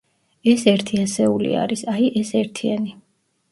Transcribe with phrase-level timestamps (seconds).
[0.53, 2.99] ეს ერთი ასეული არის, აი, ეს ერთიანი.